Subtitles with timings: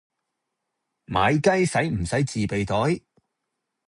[1.05, 3.03] 買雞洗唔洗自備袋？